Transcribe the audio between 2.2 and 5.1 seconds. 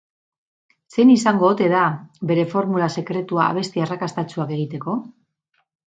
bere formula sekretua abesti arrakastatsuak egiteko?